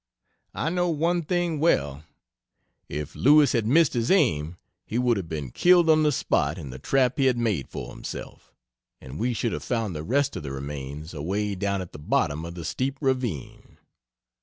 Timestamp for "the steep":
12.55-12.97